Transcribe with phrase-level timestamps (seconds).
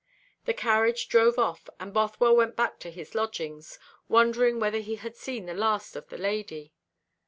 [0.45, 3.77] The carriage drove off, and Bothwell went back to his lodgings,
[4.09, 6.73] wondering whether he had seen the last of the lady.